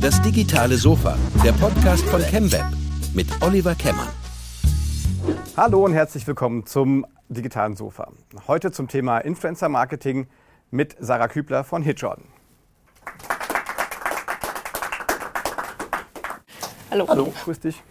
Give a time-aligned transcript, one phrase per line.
[0.00, 2.64] Das digitale Sofa, der Podcast von ChemWeb
[3.12, 4.08] mit Oliver Kemmern.
[5.56, 8.10] Hallo und herzlich willkommen zum digitalen Sofa.
[8.46, 10.26] Heute zum Thema Influencer Marketing
[10.70, 12.24] mit Sarah Kübler von HitJordan.
[16.90, 17.06] Hallo.
[17.08, 17.82] Hallo, grüß dich.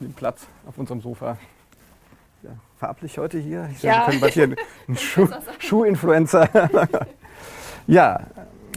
[0.00, 1.36] Nimm Platz auf unserem Sofa.
[2.42, 3.68] Ja, farblich heute hier.
[3.76, 4.00] Ich Ja.
[4.00, 5.28] wir können bald hier einen Schuh,
[5.58, 6.48] Schuhinfluencer.
[7.86, 8.20] ja,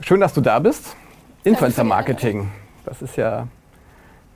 [0.01, 0.95] schön, dass du da bist.
[1.45, 2.49] Influencer Marketing,
[2.85, 3.47] das ist ja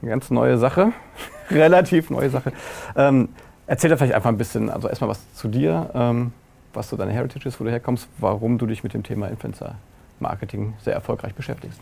[0.02, 0.94] eine ganz neue Sache.
[1.50, 2.54] Relativ neue Sache.
[2.96, 3.30] Ähm,
[3.66, 6.34] erzähl doch vielleicht einfach ein bisschen, also erstmal was zu dir, ähm,
[6.72, 9.74] was so deine Heritage ist, wo du herkommst, warum du dich mit dem Thema Influencer
[10.20, 11.80] Marketing sehr erfolgreich beschäftigst.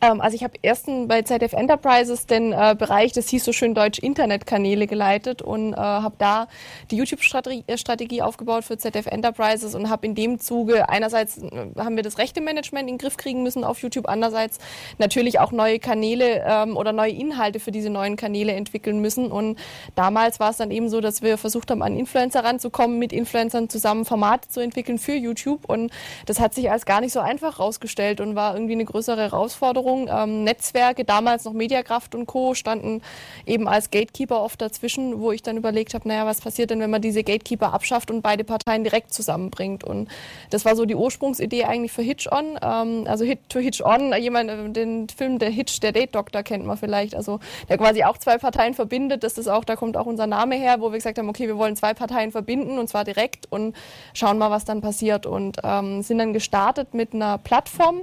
[0.00, 3.74] Ähm, also ich habe erst bei ZDF Enterprises den äh, Bereich, das hieß so schön
[3.74, 6.48] Deutsch Internetkanäle geleitet und äh, habe da
[6.90, 12.02] die YouTube-Strategie aufgebaut für ZDF Enterprises und habe in dem Zuge einerseits äh, haben wir
[12.02, 14.58] das Rechte-Management in den Griff kriegen müssen auf YouTube, andererseits
[14.98, 19.30] natürlich auch neue Kanäle ähm, oder neue Inhalte für diese neuen Kanäle entwickeln müssen.
[19.30, 19.58] Und
[19.94, 23.68] damals war es dann eben so, dass wir versucht haben, an Influencer ranzukommen, mit Influencern
[23.68, 25.68] zusammen Formate zu entwickeln für YouTube.
[25.68, 25.92] Und
[26.26, 30.08] das hat sich als gar nicht so einfach rausgestellt und war irgendwie eine größere Herausforderung.
[30.10, 32.54] Ähm, Netzwerke, damals noch Mediakraft und Co.
[32.54, 33.02] standen
[33.46, 36.90] eben als Gatekeeper oft dazwischen, wo ich dann überlegt habe, naja, was passiert denn, wenn
[36.90, 39.84] man diese Gatekeeper abschafft und beide Parteien direkt zusammenbringt?
[39.84, 40.08] Und
[40.50, 42.58] das war so die Ursprungsidee eigentlich für Hitch On.
[42.62, 46.42] Ähm, also Hit to Hitch On, jemand, äh, den Film Der Hitch, der Date Doctor
[46.42, 47.14] kennt man vielleicht.
[47.14, 49.24] Also der quasi auch zwei Parteien verbindet.
[49.24, 51.58] Das ist auch, da kommt auch unser Name her, wo wir gesagt haben, okay, wir
[51.58, 53.74] wollen zwei Parteien verbinden und zwar direkt und
[54.12, 55.26] schauen mal, was dann passiert.
[55.26, 58.02] Und ähm, sind dann gestartet mit einer Plattform,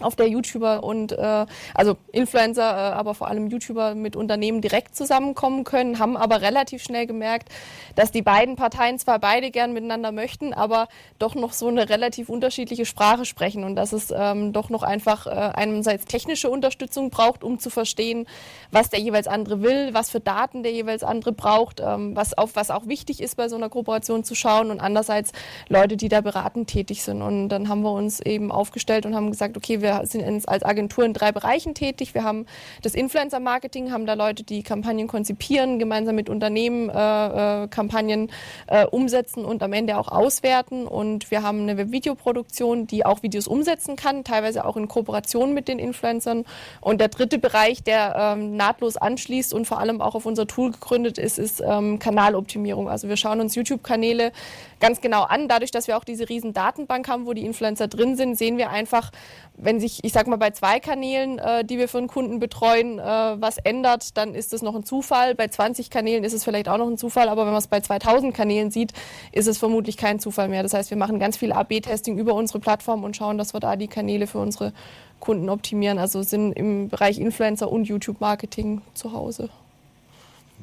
[0.00, 4.94] auf der YouTuber und äh, also Influencer, äh, aber vor allem YouTuber mit Unternehmen direkt
[4.96, 7.48] zusammenkommen können, haben aber relativ schnell gemerkt,
[7.94, 10.88] dass die beiden Parteien zwar beide gern miteinander möchten, aber
[11.18, 15.26] doch noch so eine relativ unterschiedliche Sprache sprechen und dass es ähm, doch noch einfach
[15.26, 18.26] äh, einerseits technische Unterstützung braucht, um zu verstehen,
[18.70, 22.56] was der jeweils andere will, was für Daten der jeweils andere braucht, ähm, was auf
[22.56, 25.32] was auch wichtig ist bei so einer Kooperation zu schauen und andererseits
[25.68, 27.22] Leute, die da beratend tätig sind.
[27.22, 30.64] Und dann haben wir uns eben aufgestellt und haben gesagt, okay, wir sind ins- als
[30.64, 32.14] Agentur in drei Bereichen tätig.
[32.14, 32.46] Wir haben
[32.82, 38.30] das Influencer-Marketing, haben da Leute, die Kampagnen konzipieren, gemeinsam mit Unternehmen äh, äh, Kampagnen
[38.66, 40.86] äh, umsetzen und am Ende auch auswerten.
[40.86, 45.68] Und wir haben eine Webvideoproduktion, die auch Videos umsetzen kann, teilweise auch in Kooperation mit
[45.68, 46.44] den Influencern.
[46.80, 50.72] Und der dritte Bereich, der ähm, nahtlos anschließt und vor allem auch auf unser Tool
[50.72, 52.88] gegründet ist, ist ähm, Kanaloptimierung.
[52.88, 54.32] Also wir schauen uns YouTube-Kanäle
[54.80, 55.48] ganz genau an.
[55.48, 58.70] Dadurch, dass wir auch diese riesen Datenbank haben, wo die Influencer drin sind, sehen wir
[58.70, 59.10] einfach,
[59.56, 62.98] wenn sich, ich sag mal, bei zwei Kanälen, äh, die wir für einen Kunden betreuen,
[62.98, 65.34] äh, was ändert, dann ist es noch ein Zufall.
[65.34, 67.80] Bei 20 Kanälen ist es vielleicht auch noch ein Zufall, aber wenn man es bei
[67.80, 68.92] 2000 Kanälen sieht,
[69.32, 70.62] ist es vermutlich kein Zufall mehr.
[70.62, 73.76] Das heißt, wir machen ganz viel AB-Testing über unsere Plattform und schauen, dass wir da
[73.76, 74.72] die Kanäle für unsere
[75.20, 75.98] Kunden optimieren.
[75.98, 79.48] Also sind im Bereich Influencer und YouTube-Marketing zu Hause.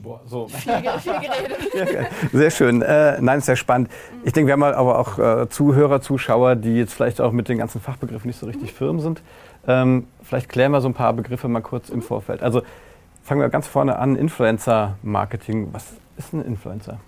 [0.01, 0.47] Boah, so.
[0.49, 2.07] Viel, viel geredet.
[2.33, 2.81] Sehr schön.
[2.81, 3.89] Äh, nein, sehr spannend.
[4.23, 7.57] Ich denke, wir haben aber auch äh, Zuhörer, Zuschauer, die jetzt vielleicht auch mit den
[7.57, 9.21] ganzen Fachbegriffen nicht so richtig firm sind.
[9.67, 12.41] Ähm, vielleicht klären wir so ein paar Begriffe mal kurz im Vorfeld.
[12.43, 12.63] Also
[13.21, 14.15] fangen wir ganz vorne an.
[14.15, 15.69] Influencer-Marketing.
[15.71, 15.85] Was
[16.17, 16.99] ist ein Influencer?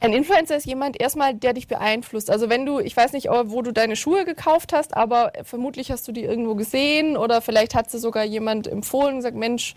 [0.00, 2.30] Ein Influencer ist jemand erstmal, der dich beeinflusst.
[2.30, 6.06] Also wenn du, ich weiß nicht, wo du deine Schuhe gekauft hast, aber vermutlich hast
[6.08, 9.74] du die irgendwo gesehen oder vielleicht hat sie sogar jemand empfohlen und gesagt, Mensch,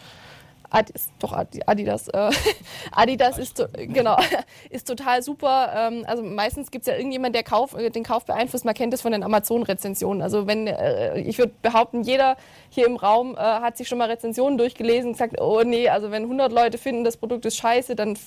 [0.70, 2.08] Adidas, doch Adi- Adidas.
[2.10, 2.32] Äh,
[2.92, 4.18] Adidas ist, genau,
[4.70, 5.72] ist total super.
[5.76, 8.66] Ähm, also meistens gibt es ja irgendjemand, der Kauf, äh, den Kauf beeinflusst.
[8.66, 10.22] Man kennt das von den Amazon-Rezensionen.
[10.22, 12.36] Also wenn, äh, ich würde behaupten, jeder
[12.70, 16.12] hier im Raum äh, hat sich schon mal Rezensionen durchgelesen und gesagt, oh nee, also
[16.12, 18.18] wenn 100 Leute finden, das Produkt ist scheiße, dann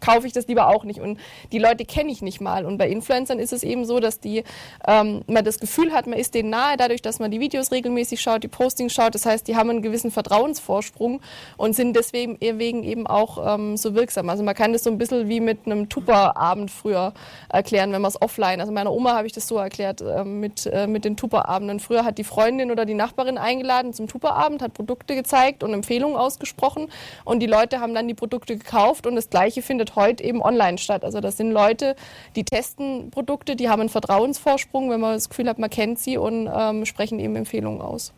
[0.00, 1.00] kaufe ich das lieber auch nicht.
[1.00, 1.18] Und
[1.52, 2.64] die Leute kenne ich nicht mal.
[2.64, 4.44] Und bei Influencern ist es eben so, dass die
[4.86, 8.20] ähm, man das Gefühl hat, man ist denen nahe, dadurch, dass man die Videos regelmäßig
[8.20, 9.14] schaut, die Postings schaut.
[9.14, 11.20] Das heißt, die haben einen gewissen Vertrauensvorsprung
[11.56, 14.28] und sind deswegen wegen eben auch ähm, so wirksam.
[14.28, 17.12] Also man kann das so ein bisschen wie mit einem Tupperabend früher
[17.48, 18.60] erklären, wenn man es offline.
[18.60, 21.80] Also meiner Oma habe ich das so erklärt ähm, mit, äh, mit den Tupperabenden.
[21.80, 26.16] Früher hat die Freundin oder die Nachbarin eingeladen zum Tupperabend, hat Produkte gezeigt und Empfehlungen
[26.16, 26.88] ausgesprochen
[27.24, 30.78] und die Leute haben dann die Produkte gekauft und das Gleiche findet heute eben online
[30.78, 31.04] statt.
[31.04, 31.96] Also das sind Leute,
[32.36, 36.16] die testen Produkte, die haben einen Vertrauensvorsprung, wenn man das Gefühl hat, man kennt sie
[36.18, 38.12] und ähm, sprechen eben Empfehlungen aus.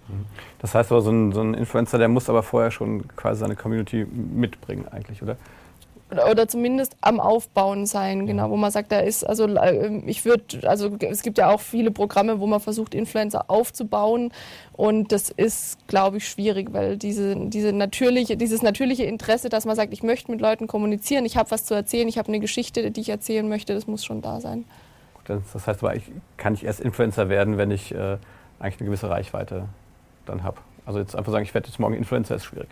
[0.58, 3.56] Das heißt aber, so ein, so ein Influencer, der muss aber vorher schon quasi seine
[3.56, 5.36] Community mitbringen eigentlich, oder?
[6.10, 10.25] Oder, oder zumindest am Aufbauen sein, genau, wo man sagt, da ist, also äh, ich
[10.25, 14.32] würde, also es gibt ja auch viele Programme, wo man versucht, Influencer aufzubauen
[14.72, 19.76] und das ist, glaube ich, schwierig, weil diese, diese natürliche, dieses natürliche Interesse, dass man
[19.76, 22.90] sagt, ich möchte mit Leuten kommunizieren, ich habe was zu erzählen, ich habe eine Geschichte,
[22.90, 24.64] die ich erzählen möchte, das muss schon da sein.
[25.14, 26.05] Gut, das heißt aber, ich
[26.38, 28.16] kann ich erst Influencer werden, wenn ich äh,
[28.60, 29.69] eigentlich eine gewisse Reichweite
[30.25, 30.56] dann habe.
[30.87, 32.69] Also jetzt einfach sagen, ich werde jetzt morgen Influencer, ist schwierig.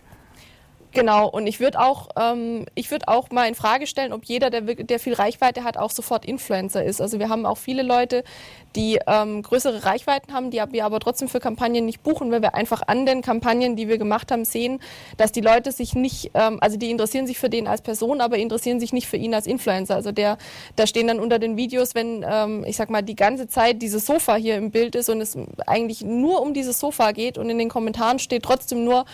[0.97, 4.49] Genau, und ich würde auch, ähm, ich würde auch mal in Frage stellen, ob jeder,
[4.49, 7.03] der, der viel Reichweite hat, auch sofort Influencer ist.
[7.03, 8.25] Also wir haben auch viele Leute,
[8.77, 12.55] die ähm, größere Reichweiten haben, die wir aber trotzdem für Kampagnen nicht buchen, weil wir
[12.55, 14.81] einfach an den Kampagnen, die wir gemacht haben, sehen,
[15.19, 18.39] dass die Leute sich nicht, ähm, also die interessieren sich für den als Person, aber
[18.39, 19.97] interessieren sich nicht für ihn als Influencer.
[19.97, 20.39] Also der,
[20.77, 24.07] da stehen dann unter den Videos, wenn, ähm, ich sag mal, die ganze Zeit dieses
[24.07, 27.59] Sofa hier im Bild ist und es eigentlich nur um dieses Sofa geht und in
[27.59, 29.05] den Kommentaren steht trotzdem nur,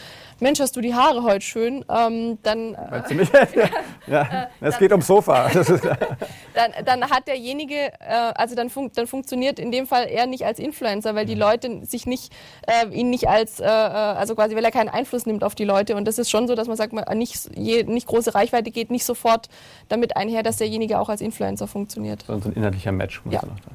[0.43, 2.73] Mensch, hast du die Haare heute schön, ähm, dann.
[2.73, 3.33] Meinst du nicht?
[4.09, 5.49] ja, äh, es geht ums Sofa.
[6.55, 10.45] dann, dann, hat derjenige, äh, also dann, fun dann, funktioniert in dem Fall er nicht
[10.45, 11.41] als Influencer, weil die mhm.
[11.41, 12.33] Leute sich nicht,
[12.67, 15.65] äh, ihn nicht als, äh, äh, also quasi, weil er keinen Einfluss nimmt auf die
[15.65, 15.95] Leute.
[15.95, 18.91] Und das ist schon so, dass man sagt, man nicht, je, nicht große Reichweite geht
[18.91, 19.49] nicht sofort
[19.89, 22.25] damit einher, dass derjenige auch als Influencer funktioniert.
[22.27, 23.43] Sondern so ein inhaltlicher Match muss ja.
[23.47, 23.71] noch da.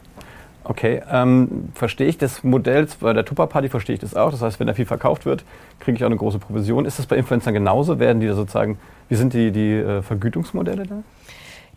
[0.69, 4.31] Okay, ähm, verstehe ich das Modell, bei der Tupper-Party verstehe ich das auch.
[4.31, 5.45] Das heißt, wenn da viel verkauft wird,
[5.79, 6.83] kriege ich auch eine große Provision.
[6.83, 7.99] Ist das bei Influencern genauso?
[7.99, 8.77] Werden die da sozusagen,
[9.07, 11.03] wie sind die, die äh, Vergütungsmodelle da?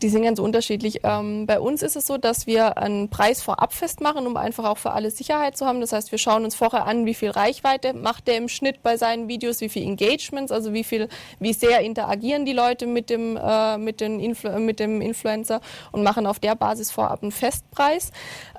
[0.03, 1.01] Die sind ganz unterschiedlich.
[1.03, 4.79] Ähm, bei uns ist es so, dass wir einen Preis vorab festmachen, um einfach auch
[4.79, 5.83] für alle Sicherheit zu haben.
[5.83, 8.97] Das heißt, wir schauen uns vorher an, wie viel Reichweite macht der im Schnitt bei
[8.97, 11.09] seinen Videos, wie viel Engagements, also wie viel,
[11.39, 15.61] wie sehr interagieren die Leute mit dem, äh, mit, den Influ mit dem Influencer
[15.93, 18.11] und machen auf der Basis vorab einen Festpreis.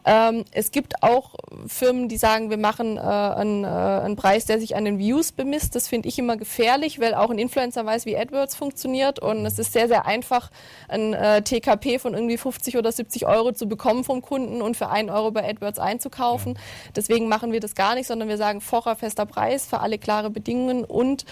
[0.06, 1.36] Ähm, es gibt auch
[1.68, 5.31] Firmen, die sagen, wir machen äh, einen, äh, einen, Preis, der sich an den Views
[5.31, 5.75] bemisst.
[5.75, 9.19] Das finde ich immer gefährlich, weil auch ein Influencer weiß, wie AdWords funktioniert.
[9.19, 10.50] Und es ist sehr, sehr einfach,
[10.88, 14.89] ein äh, TKP von irgendwie 50 oder 70 Euro zu bekommen vom Kunden und für
[14.89, 16.57] einen Euro bei AdWords einzukaufen.
[16.95, 20.30] Deswegen machen wir das gar nicht, sondern wir sagen vorher fester Preis für alle klare
[20.30, 21.25] Bedingungen und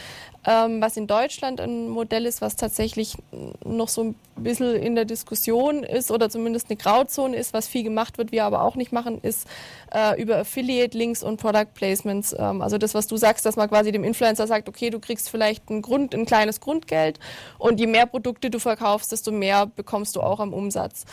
[0.46, 3.18] ähm, was in Deutschland ein Modell ist, was tatsächlich
[3.66, 7.84] noch so ein bisschen in der Diskussion ist oder zumindest eine Grauzone ist, was viel
[7.84, 9.48] gemacht wird, wir aber auch nicht machen, ist
[9.94, 12.36] äh, über Affiliate-Links und Product Placements.
[12.38, 15.30] Ähm, also das, was du sagst, dass man quasi dem Influencer sagt, okay, du kriegst
[15.30, 17.20] vielleicht ein, Grund, ein kleines Grundgeld
[17.58, 21.06] und je mehr Produkte du verkaufst, desto mehr bekommst du auch am Umsatz.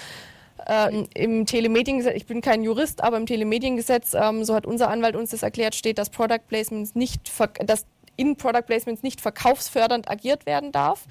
[0.66, 5.14] Äh, Im Telemediengesetz, ich bin kein Jurist, aber im Telemediengesetz, ähm, so hat unser Anwalt
[5.14, 7.31] uns das erklärt, steht, dass Product Placements nicht,
[7.64, 11.04] dass in Product Placements nicht verkaufsfördernd agiert werden darf.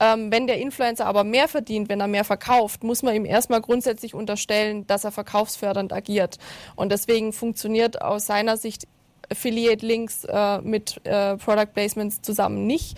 [0.00, 3.60] Ähm, wenn der Influencer aber mehr verdient, wenn er mehr verkauft, muss man ihm erstmal
[3.60, 6.38] grundsätzlich unterstellen, dass er verkaufsfördernd agiert.
[6.74, 8.86] Und deswegen funktioniert aus seiner Sicht
[9.30, 12.96] Affiliate-Links äh, mit äh, Product Placements zusammen nicht.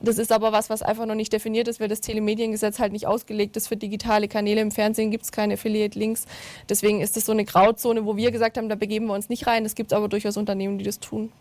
[0.00, 3.06] Das ist aber was, was einfach noch nicht definiert ist, weil das Telemediengesetz halt nicht
[3.06, 4.60] ausgelegt ist für digitale Kanäle.
[4.60, 6.26] Im Fernsehen gibt es keine Affiliate-Links.
[6.68, 9.46] Deswegen ist es so eine Grauzone, wo wir gesagt haben, da begeben wir uns nicht
[9.46, 9.64] rein.
[9.64, 11.32] Es gibt aber durchaus Unternehmen, die das tun.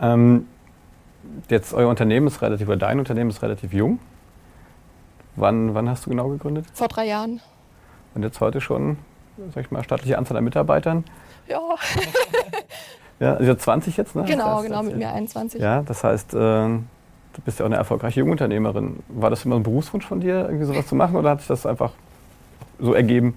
[0.00, 0.46] Ähm,
[1.48, 3.98] jetzt euer Unternehmen ist relativ, oder dein Unternehmen ist relativ jung.
[5.36, 6.66] Wann, wann hast du genau gegründet?
[6.72, 7.40] Vor drei Jahren.
[8.14, 8.98] Und jetzt heute schon,
[9.54, 11.04] sag ich mal, staatliche Anzahl an Mitarbeitern?
[11.48, 11.60] Ja.
[13.20, 14.24] ja, also 20 jetzt, ne?
[14.24, 15.60] Genau, das heißt, genau, mit mir 21.
[15.60, 16.82] Ja, das heißt, äh, du
[17.44, 19.02] bist ja auch eine erfolgreiche Jungunternehmerin.
[19.08, 21.66] War das immer ein Berufswunsch von dir, irgendwie sowas zu machen oder hat sich das
[21.66, 21.92] einfach
[22.78, 23.36] so ergeben?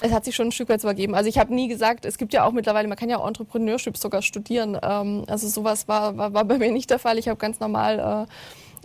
[0.00, 1.14] Es hat sich schon ein Stück weit so ergeben.
[1.14, 3.96] Also ich habe nie gesagt, es gibt ja auch mittlerweile, man kann ja auch Entrepreneurship
[3.96, 4.78] sogar studieren.
[4.82, 7.18] Ähm, also sowas war, war, war bei mir nicht der Fall.
[7.18, 8.32] Ich habe ganz normal äh,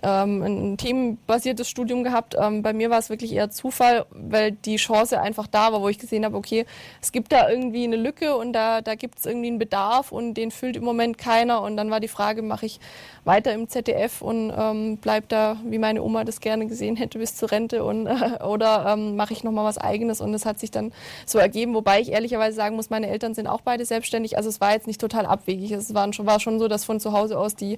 [0.03, 2.35] ähm, ein themenbasiertes Studium gehabt.
[2.39, 5.89] Ähm, bei mir war es wirklich eher Zufall, weil die Chance einfach da war, wo
[5.89, 6.65] ich gesehen habe, okay,
[7.01, 10.35] es gibt da irgendwie eine Lücke und da, da gibt es irgendwie einen Bedarf und
[10.35, 11.61] den füllt im Moment keiner.
[11.61, 12.79] Und dann war die Frage, mache ich
[13.25, 17.35] weiter im ZDF und ähm, bleib da, wie meine Oma das gerne gesehen hätte, bis
[17.35, 20.71] zur Rente und äh, oder ähm, mache ich nochmal was eigenes und das hat sich
[20.71, 20.93] dann
[21.25, 24.61] so ergeben, wobei ich ehrlicherweise sagen muss, meine Eltern sind auch beide selbstständig, also es
[24.61, 25.71] war jetzt nicht total abwegig.
[25.71, 27.77] Es war schon, war schon so, dass von zu Hause aus die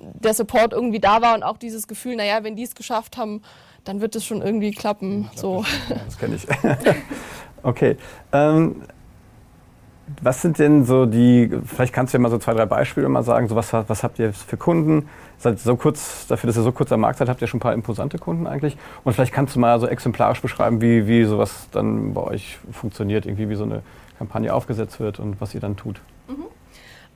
[0.00, 3.42] der Support irgendwie da war und auch dieses Gefühl, naja, wenn die es geschafft haben,
[3.84, 5.30] dann wird es schon irgendwie klappen.
[5.34, 5.64] So.
[5.88, 6.46] Das kenne ich.
[7.62, 7.96] okay.
[8.32, 8.82] Ähm,
[10.22, 13.22] was sind denn so die, vielleicht kannst du ja mal so zwei, drei Beispiele mal
[13.22, 15.08] sagen, so was, was habt ihr für Kunden?
[15.38, 17.62] Seid so kurz, dafür, dass ihr so kurz am Markt seid, habt ihr schon ein
[17.62, 18.76] paar imposante Kunden eigentlich?
[19.04, 23.24] Und vielleicht kannst du mal so exemplarisch beschreiben, wie, wie sowas dann bei euch funktioniert,
[23.24, 23.82] irgendwie wie so eine
[24.18, 26.00] Kampagne aufgesetzt wird und was ihr dann tut.
[26.28, 26.44] Mhm.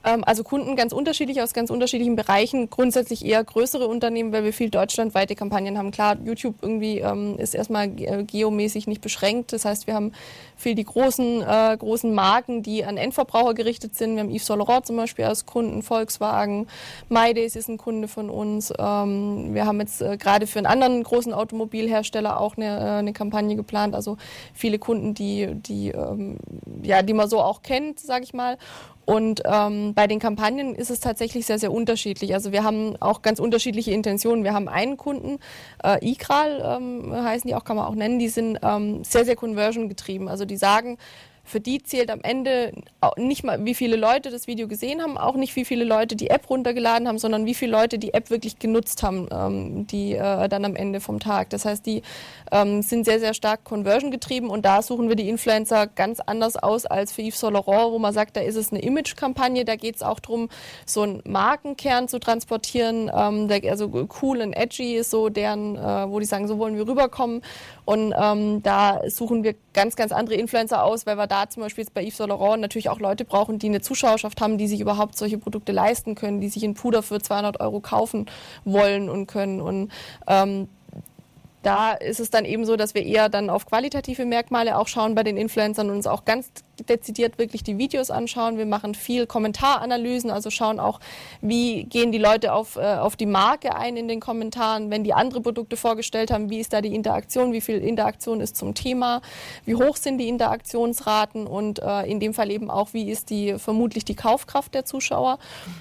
[0.05, 4.53] Ähm, also Kunden ganz unterschiedlich aus ganz unterschiedlichen Bereichen, grundsätzlich eher größere Unternehmen, weil wir
[4.53, 5.91] viel deutschlandweite Kampagnen haben.
[5.91, 9.53] Klar, YouTube irgendwie ähm, ist erstmal äh, geomäßig nicht beschränkt.
[9.53, 10.13] Das heißt, wir haben
[10.57, 14.15] viel die großen, äh, großen Marken, die an Endverbraucher gerichtet sind.
[14.15, 16.67] Wir haben Yves Saint Laurent zum Beispiel als Kunden, Volkswagen,
[17.09, 18.73] MyDays ist ein Kunde von uns.
[18.79, 23.13] Ähm, wir haben jetzt äh, gerade für einen anderen großen Automobilhersteller auch eine, äh, eine
[23.13, 23.95] Kampagne geplant.
[23.95, 24.17] Also
[24.53, 26.39] viele Kunden, die, die, ähm,
[26.83, 28.59] ja, die man so auch kennt, sage ich mal.
[29.07, 32.35] Und ähm, bei den Kampagnen ist es tatsächlich sehr, sehr unterschiedlich.
[32.35, 34.45] Also wir haben auch ganz unterschiedliche Intentionen.
[34.45, 35.39] Wir haben einen Kunden,
[35.83, 39.37] äh, iKral ähm, heißen die auch, kann man auch nennen, die sind ähm, sehr, sehr
[39.37, 40.29] conversion getrieben.
[40.29, 40.99] Also die sagen,
[41.45, 42.73] für die zählt am Ende
[43.17, 46.31] nicht mal, wie viele Leute das Video gesehen haben, auch nicht, wie viele Leute die
[46.31, 50.49] App runtergeladen haben, sondern wie viele Leute die App wirklich genutzt haben, ähm, die äh,
[50.49, 51.51] dann am Ende vom Tag.
[51.51, 52.03] Das heißt, die
[52.51, 56.57] ähm, sind sehr, sehr stark Conversion getrieben und da suchen wir die Influencer ganz anders
[56.57, 59.77] aus als für Yves Saint Laurent, wo man sagt, da ist es eine Image-Kampagne, da
[59.77, 60.49] geht es auch darum,
[60.87, 66.11] so einen Markenkern zu transportieren, ähm, der, also cool und edgy ist so deren, äh,
[66.11, 67.43] wo die sagen, so wollen wir rüberkommen
[67.85, 71.85] und ähm, da suchen wir ganz, ganz andere Influencer aus, weil wir da zum Beispiel
[71.85, 74.81] jetzt bei Yves Saint Laurent natürlich auch Leute brauchen, die eine Zuschauerschaft haben, die sich
[74.81, 78.27] überhaupt solche Produkte leisten können, die sich ein Puder für 200 Euro kaufen
[78.65, 79.61] wollen und können.
[79.61, 79.93] Und
[80.27, 80.69] ähm,
[81.63, 85.15] da ist es dann eben so, dass wir eher dann auf qualitative Merkmale auch schauen
[85.15, 86.51] bei den Influencern und uns auch ganz
[86.89, 88.59] dezidiert wirklich die Videos anschauen.
[88.59, 91.01] Wir machen viel Kommentaranalysen, also schauen auch,
[91.41, 95.15] wie gehen die Leute auf, äh, auf die Marke ein in den Kommentaren, wenn die
[95.15, 99.23] andere Produkte vorgestellt haben, wie ist da die Interaktion, wie viel Interaktion ist zum Thema,
[99.65, 103.59] wie hoch sind die Interaktionsraten und äh, in dem Fall eben auch, wie ist die
[103.59, 105.39] vermutlich die Kaufkraft der Zuschauer.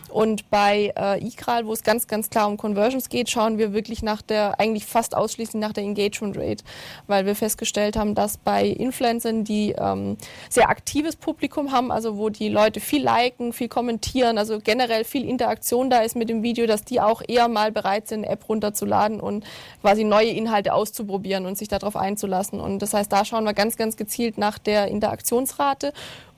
[0.09, 4.03] Und bei äh, iCral, wo es ganz, ganz klar um Conversions geht, schauen wir wirklich
[4.03, 6.63] nach der, eigentlich fast ausschließlich nach der Engagement Rate,
[7.07, 10.17] weil wir festgestellt haben, dass bei Influencern, die ähm,
[10.49, 15.05] sehr aktiv aktives Publikum haben, also wo die Leute viel liken, viel kommentieren, also generell
[15.05, 18.33] viel Interaktion da ist mit dem Video, dass die auch eher mal bereit sind, eine
[18.33, 19.45] App runterzuladen und
[19.79, 22.59] quasi neue Inhalte auszuprobieren und sich darauf einzulassen.
[22.59, 25.93] Und das heißt, da schauen wir ganz, ganz gezielt nach der Interaktionsrate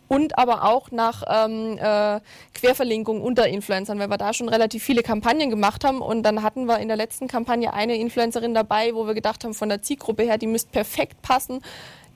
[0.08, 2.20] und aber auch nach ähm, äh,
[2.54, 6.66] Querverlinkungen unter Influencern, weil wir da schon relativ viele Kampagnen gemacht haben und dann hatten
[6.66, 10.22] wir in der letzten Kampagne eine Influencerin dabei, wo wir gedacht haben, von der Zielgruppe
[10.22, 11.62] her, die müsste perfekt passen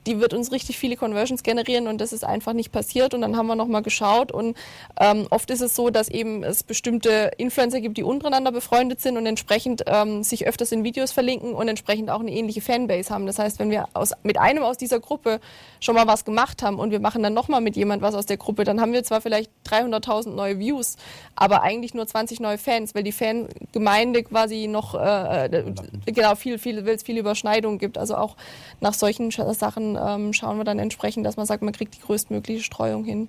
[0.06, 3.14] die wird uns richtig viele Conversions generieren und das ist einfach nicht passiert.
[3.14, 4.56] Und dann haben wir nochmal geschaut und
[4.98, 9.16] ähm, oft ist es so, dass eben es bestimmte Influencer gibt, die untereinander befreundet sind
[9.16, 13.26] und entsprechend ähm, sich öfters in Videos verlinken und entsprechend auch eine ähnliche Fanbase haben.
[13.26, 15.40] Das heißt, wenn wir aus, mit einem aus dieser Gruppe
[15.80, 18.36] schon mal was gemacht haben und wir machen dann nochmal mit jemand was aus der
[18.36, 20.96] Gruppe, dann haben wir zwar vielleicht 300.000 neue Views,
[21.36, 25.72] aber eigentlich nur 20 neue Fans, weil die Fangemeinde quasi noch äh, äh
[26.06, 27.98] genau viel, viel, weil es viele Überschneidungen gibt.
[27.98, 28.36] Also auch
[28.80, 32.62] nach solchen Sachen ähm, schauen wir dann entsprechend, dass man sagt, man kriegt die größtmögliche
[32.62, 33.28] Streuung hin.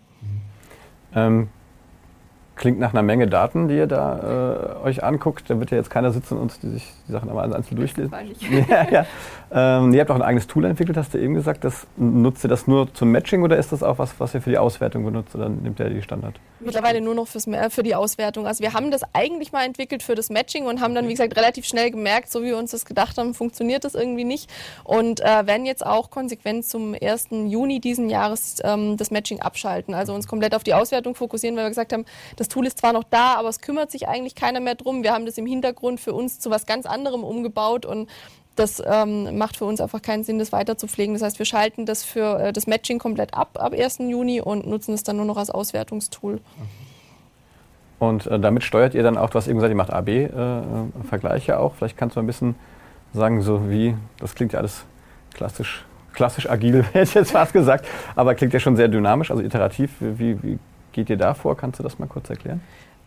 [1.15, 1.49] Ähm,
[2.55, 5.49] klingt nach einer Menge Daten, die ihr da äh, euch anguckt.
[5.49, 8.13] Da wird ja jetzt keiner sitzen und die sich die Sachen einmal einzeln durchlesen.
[8.69, 9.05] ja, ja.
[9.53, 11.65] Ähm, ihr habt auch ein eigenes Tool entwickelt, hast du eben gesagt.
[11.65, 14.49] Das, nutzt ihr das nur zum Matching oder ist das auch was, was ihr für
[14.49, 16.39] die Auswertung benutzt oder nimmt ihr die Standard?
[16.61, 18.47] Mittlerweile nur noch fürs, für die Auswertung.
[18.47, 21.35] Also wir haben das eigentlich mal entwickelt für das Matching und haben dann, wie gesagt,
[21.35, 24.49] relativ schnell gemerkt, so wie wir uns das gedacht haben, funktioniert das irgendwie nicht.
[24.85, 27.27] Und äh, werden jetzt auch konsequent zum 1.
[27.47, 29.93] Juni diesen Jahres ähm, das Matching abschalten.
[29.93, 32.05] Also uns komplett auf die Auswertung fokussieren, weil wir gesagt haben,
[32.37, 35.03] das Tool ist zwar noch da, aber es kümmert sich eigentlich keiner mehr drum.
[35.03, 38.07] Wir haben das im Hintergrund für uns zu was ganz anderem umgebaut und
[38.61, 41.13] das ähm, macht für uns einfach keinen Sinn, das weiter zu pflegen.
[41.13, 43.99] Das heißt, wir schalten das für äh, das Matching komplett ab ab 1.
[43.99, 46.39] Juni und nutzen es dann nur noch als Auswertungstool.
[47.99, 51.55] Und äh, damit steuert ihr dann auch, du hast eben gesagt, ihr macht AB-Vergleiche äh,
[51.55, 51.75] auch.
[51.75, 52.55] Vielleicht kannst du ein bisschen
[53.13, 54.85] sagen, so wie, das klingt ja alles
[55.33, 59.43] klassisch, klassisch agil, hätte ich jetzt fast gesagt, aber klingt ja schon sehr dynamisch, also
[59.43, 59.91] iterativ.
[59.99, 60.59] Wie, wie
[60.91, 61.57] geht ihr da vor?
[61.57, 62.61] Kannst du das mal kurz erklären?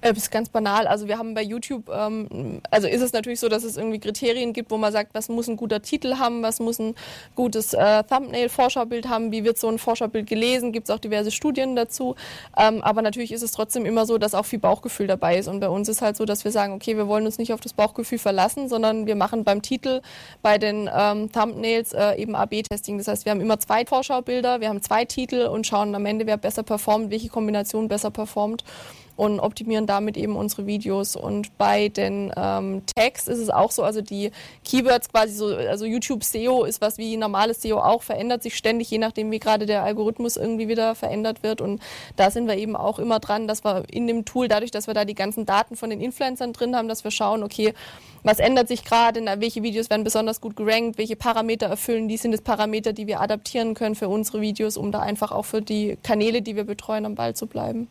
[0.04, 0.87] Das äh, ist ganz banal.
[0.87, 4.52] Also wir haben bei YouTube, ähm, also ist es natürlich so, dass es irgendwie Kriterien
[4.52, 6.94] gibt, wo man sagt, was muss ein guter Titel haben, was muss ein
[7.34, 11.75] gutes äh, Thumbnail-Vorschaubild haben, wie wird so ein Vorschaubild gelesen, gibt es auch diverse Studien
[11.75, 12.16] dazu.
[12.56, 15.49] Ähm, aber natürlich ist es trotzdem immer so, dass auch viel Bauchgefühl dabei ist.
[15.49, 17.61] Und bei uns ist halt so, dass wir sagen, okay, wir wollen uns nicht auf
[17.61, 20.02] das Bauchgefühl verlassen, sondern wir machen beim Titel,
[20.42, 22.99] bei den ähm, Thumbnails äh, eben AB-Testing.
[22.99, 26.26] Das heißt, wir haben immer zwei Vorschaubilder, wir haben zwei Titel und schauen am Ende,
[26.26, 28.64] wer besser performt, welche Kombination besser performt
[29.16, 31.16] und optimieren damit eben unsere Videos.
[31.16, 34.30] Und bei den ähm, Tags ist es auch so, also die
[34.64, 38.90] Keywords quasi so, also YouTube SEO ist was wie normales SEO auch, verändert sich ständig,
[38.90, 41.61] je nachdem, wie gerade der Algorithmus irgendwie wieder verändert wird.
[41.61, 41.80] Und
[42.16, 44.94] da sind wir eben auch immer dran, dass wir in dem Tool, dadurch, dass wir
[44.94, 47.75] da die ganzen Daten von den Influencern drin haben, dass wir schauen, okay,
[48.25, 52.33] was ändert sich gerade, welche Videos werden besonders gut gerankt, welche Parameter erfüllen die, sind
[52.33, 55.99] es Parameter, die wir adaptieren können für unsere Videos, um da einfach auch für die
[56.02, 57.87] Kanäle, die wir betreuen, am Ball zu bleiben.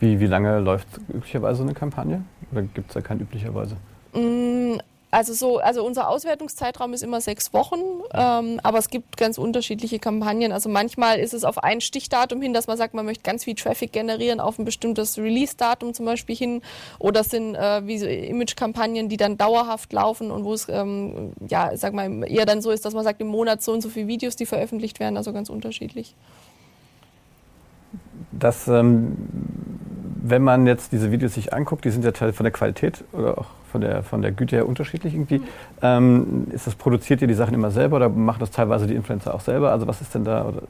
[0.00, 2.24] Wie, wie lange läuft üblicherweise eine Kampagne?
[2.50, 3.76] Oder gibt es da kein üblicherweise?
[4.14, 4.78] Mm,
[5.10, 7.80] also so, also unser Auswertungszeitraum ist immer sechs Wochen,
[8.14, 10.52] ähm, aber es gibt ganz unterschiedliche Kampagnen.
[10.52, 13.54] Also manchmal ist es auf ein Stichdatum hin, dass man sagt, man möchte ganz viel
[13.54, 16.62] Traffic generieren auf ein bestimmtes Release-Datum zum Beispiel hin.
[16.98, 21.32] Oder es sind äh, wie so Image-Kampagnen, die dann dauerhaft laufen und wo es ähm,
[21.46, 23.90] ja, sag mal, eher dann so ist, dass man sagt, im Monat so und so
[23.90, 26.14] viele Videos, die veröffentlicht werden, also ganz unterschiedlich.
[28.32, 29.69] Das ähm
[30.22, 33.46] wenn man jetzt diese Videos sich anguckt, die sind ja von der Qualität oder auch
[33.70, 35.38] von der, von der Güte her unterschiedlich irgendwie.
[35.38, 35.44] Mhm.
[35.82, 39.34] Ähm, ist das, produziert ihr die Sachen immer selber oder machen das teilweise die Influencer
[39.34, 39.70] auch selber?
[39.70, 40.62] Also was ist denn da, oder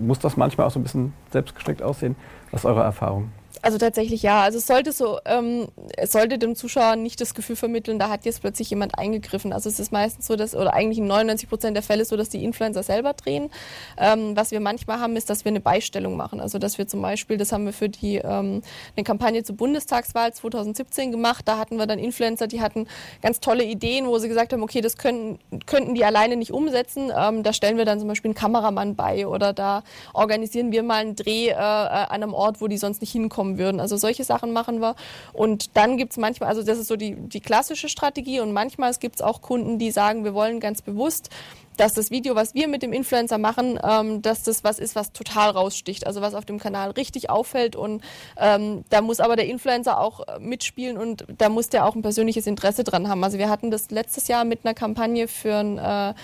[0.00, 2.16] muss das manchmal auch so ein bisschen selbstgestrickt aussehen?
[2.50, 3.30] Was ist eure Erfahrung?
[3.64, 4.42] Also tatsächlich ja.
[4.42, 8.26] Also es sollte so, ähm, es sollte dem Zuschauer nicht das Gefühl vermitteln, da hat
[8.26, 9.54] jetzt plötzlich jemand eingegriffen.
[9.54, 12.28] Also es ist meistens so, dass, oder eigentlich in 99 Prozent der Fälle so, dass
[12.28, 13.48] die Influencer selber drehen.
[13.96, 16.40] Ähm, was wir manchmal haben, ist, dass wir eine Beistellung machen.
[16.40, 18.60] Also dass wir zum Beispiel, das haben wir für die ähm,
[18.96, 21.48] eine Kampagne zur Bundestagswahl 2017 gemacht.
[21.48, 22.86] Da hatten wir dann Influencer, die hatten
[23.22, 27.10] ganz tolle Ideen, wo sie gesagt haben, okay, das können, könnten die alleine nicht umsetzen.
[27.16, 31.00] Ähm, da stellen wir dann zum Beispiel einen Kameramann bei oder da organisieren wir mal
[31.00, 33.80] einen Dreh äh, an einem Ort, wo die sonst nicht hinkommen würden.
[33.80, 34.94] Also solche Sachen machen wir.
[35.32, 38.92] Und dann gibt es manchmal, also das ist so die, die klassische Strategie und manchmal
[38.94, 41.30] gibt es auch Kunden, die sagen, wir wollen ganz bewusst
[41.76, 45.12] dass das Video, was wir mit dem Influencer machen, ähm, dass das was ist, was
[45.12, 48.02] total raussticht, also was auf dem Kanal richtig auffällt und
[48.36, 52.02] ähm, da muss aber der Influencer auch äh, mitspielen und da muss der auch ein
[52.02, 53.22] persönliches Interesse dran haben.
[53.24, 56.14] Also wir hatten das letztes Jahr mit einer Kampagne für ein, äh,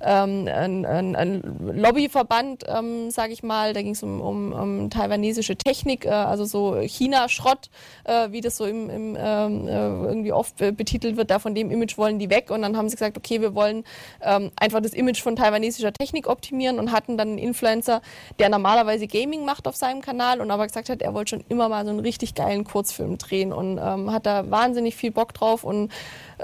[0.00, 4.90] ähm, ein, ein, ein Lobbyverband, ähm, sage ich mal, da ging es um, um, um
[4.90, 7.70] taiwanesische Technik, äh, also so China-Schrott,
[8.04, 11.70] äh, wie das so im, im ähm, äh, irgendwie oft betitelt wird, da von dem
[11.70, 13.84] Image wollen die weg und dann haben sie gesagt, okay, wir wollen
[14.22, 18.02] ähm, einfach das Image von taiwanesischer Technik optimieren und hatten dann einen Influencer,
[18.38, 21.68] der normalerweise Gaming macht auf seinem Kanal und aber gesagt hat, er wollte schon immer
[21.68, 25.64] mal so einen richtig geilen Kurzfilm drehen und ähm, hat da wahnsinnig viel Bock drauf
[25.64, 25.90] und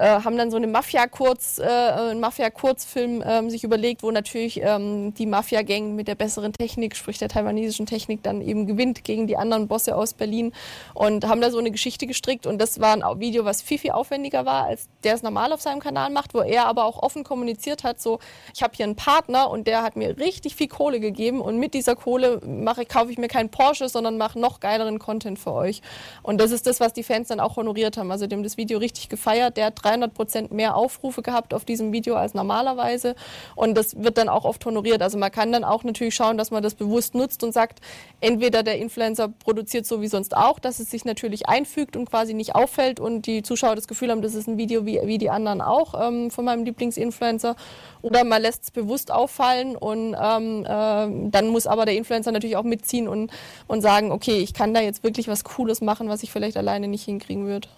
[0.00, 5.26] haben dann so eine Mafia-Kurz, äh, einen Mafia-Kurzfilm ähm, sich überlegt, wo natürlich ähm, die
[5.26, 9.68] Mafia-Gang mit der besseren Technik, sprich der taiwanesischen Technik, dann eben gewinnt gegen die anderen
[9.68, 10.52] Bosse aus Berlin
[10.94, 13.92] und haben da so eine Geschichte gestrickt und das war ein Video, was viel, viel
[13.92, 17.24] aufwendiger war, als der es normal auf seinem Kanal macht, wo er aber auch offen
[17.24, 18.18] kommuniziert hat, so,
[18.54, 21.74] ich habe hier einen Partner und der hat mir richtig viel Kohle gegeben und mit
[21.74, 25.82] dieser Kohle mache, kaufe ich mir keinen Porsche, sondern mache noch geileren Content für euch.
[26.22, 28.10] Und das ist das, was die Fans dann auch honoriert haben.
[28.10, 29.56] Also dem das Video richtig gefeiert.
[29.56, 33.14] Der hat 300 Prozent mehr Aufrufe gehabt auf diesem Video als normalerweise.
[33.54, 35.02] Und das wird dann auch oft honoriert.
[35.02, 37.80] Also man kann dann auch natürlich schauen, dass man das bewusst nutzt und sagt,
[38.20, 42.34] entweder der Influencer produziert so wie sonst auch, dass es sich natürlich einfügt und quasi
[42.34, 45.30] nicht auffällt und die Zuschauer das Gefühl haben, das ist ein Video wie, wie die
[45.30, 47.56] anderen auch ähm, von meinem Lieblingsinfluencer.
[48.02, 52.56] Oder man lässt es bewusst auffallen und ähm, äh, dann muss aber der Influencer natürlich
[52.56, 53.30] auch mitziehen und,
[53.66, 56.88] und sagen, okay, ich kann da jetzt wirklich was Cooles machen, was ich vielleicht alleine
[56.88, 57.68] nicht hinkriegen würde.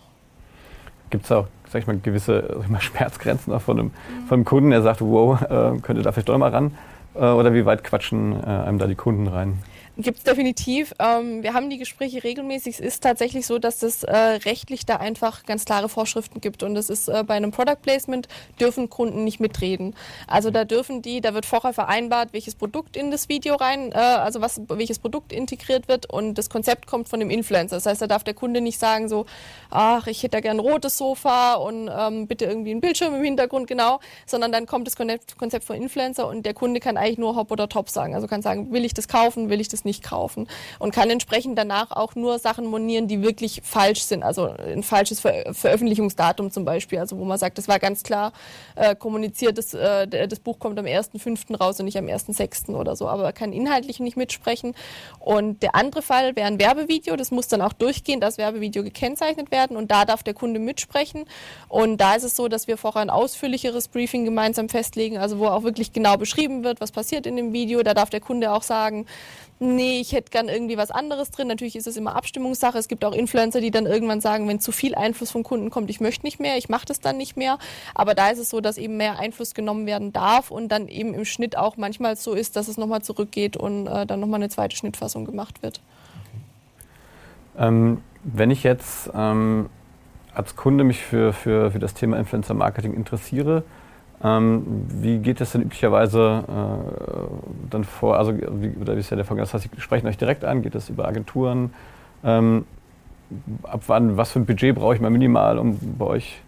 [1.10, 4.26] Gibt es auch, sag ich mal, gewisse ich mal, Schmerzgrenzen auch von einem, mhm.
[4.28, 6.72] von einem Kunden, der sagt, wow, äh, könnte da vielleicht doch mal ran?
[7.14, 9.58] Äh, oder wie weit quatschen äh, einem da die Kunden rein?
[9.98, 10.92] Gibt es definitiv.
[10.98, 12.74] Ähm, wir haben die Gespräche regelmäßig.
[12.74, 16.62] Es ist tatsächlich so, dass es äh, rechtlich da einfach ganz klare Vorschriften gibt.
[16.62, 18.28] Und das ist äh, bei einem Product Placement
[18.60, 19.94] dürfen Kunden nicht mitreden.
[20.26, 23.94] Also da dürfen die, da wird vorher vereinbart, welches Produkt in das Video rein, äh,
[23.94, 27.76] also was, welches Produkt integriert wird und das Konzept kommt von dem Influencer.
[27.76, 29.24] Das heißt, da darf der Kunde nicht sagen so,
[29.70, 33.24] ach, ich hätte da gern ein rotes Sofa und ähm, bitte irgendwie ein Bildschirm im
[33.24, 37.34] Hintergrund, genau, sondern dann kommt das Konzept von Influencer und der Kunde kann eigentlich nur
[37.34, 38.14] Hop oder Top sagen.
[38.14, 40.46] Also kann sagen, will ich das kaufen, will ich das nicht kaufen
[40.78, 44.22] und kann entsprechend danach auch nur Sachen monieren, die wirklich falsch sind.
[44.22, 48.32] Also ein falsches Ver Veröffentlichungsdatum zum Beispiel, also wo man sagt, das war ganz klar
[48.74, 51.56] äh, kommuniziert, das, äh, das Buch kommt am 1.5.
[51.56, 52.74] raus und nicht am 1.6.
[52.74, 54.74] oder so, aber kann inhaltlich nicht mitsprechen.
[55.18, 59.50] Und der andere Fall wäre ein Werbevideo, das muss dann auch durchgehend als Werbevideo gekennzeichnet
[59.50, 61.24] werden und da darf der Kunde mitsprechen.
[61.68, 65.46] Und da ist es so, dass wir vorher ein ausführlicheres Briefing gemeinsam festlegen, also wo
[65.46, 67.82] auch wirklich genau beschrieben wird, was passiert in dem Video.
[67.82, 69.06] Da darf der Kunde auch sagen,
[69.76, 71.48] nee, ich hätte gern irgendwie was anderes drin.
[71.48, 72.78] Natürlich ist es immer Abstimmungssache.
[72.78, 75.90] Es gibt auch Influencer, die dann irgendwann sagen, wenn zu viel Einfluss vom Kunden kommt,
[75.90, 77.58] ich möchte nicht mehr, ich mache das dann nicht mehr.
[77.94, 81.14] Aber da ist es so, dass eben mehr Einfluss genommen werden darf und dann eben
[81.14, 84.48] im Schnitt auch manchmal so ist, dass es nochmal zurückgeht und äh, dann nochmal eine
[84.48, 85.80] zweite Schnittfassung gemacht wird.
[87.58, 89.68] Ähm, wenn ich jetzt ähm,
[90.34, 93.62] als Kunde mich für, für, für das Thema Influencer Marketing interessiere,
[94.22, 98.16] ähm, wie geht es denn üblicherweise äh, dann vor?
[98.16, 99.44] Also, wie, oder wie ist ja der Vorgang?
[99.44, 101.72] Das heißt, Sie sprechen euch direkt an, geht das über Agenturen?
[102.24, 102.64] Ähm,
[103.62, 106.40] ab wann, was für ein Budget brauche ich mal minimal, um bei euch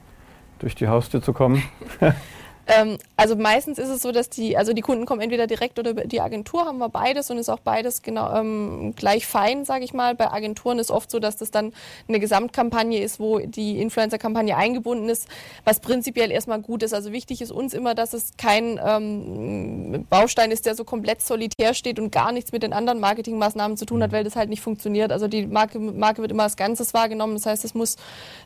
[0.60, 1.62] durch die Haustür zu kommen?
[2.68, 5.94] Ähm, also meistens ist es so, dass die, also die Kunden kommen entweder direkt oder
[5.94, 9.94] die Agentur, haben wir beides und ist auch beides genau ähm, gleich fein, sage ich
[9.94, 10.14] mal.
[10.14, 11.72] Bei Agenturen ist oft so, dass das dann
[12.08, 15.28] eine Gesamtkampagne ist, wo die Influencer-Kampagne eingebunden ist,
[15.64, 16.92] was prinzipiell erstmal gut ist.
[16.92, 21.72] Also wichtig ist uns immer, dass es kein ähm, Baustein ist, der so komplett solitär
[21.72, 24.16] steht und gar nichts mit den anderen Marketingmaßnahmen zu tun hat, mhm.
[24.16, 25.10] weil das halt nicht funktioniert.
[25.10, 27.34] Also die Marke, Marke wird immer als Ganzes wahrgenommen.
[27.34, 27.96] Das heißt, es muss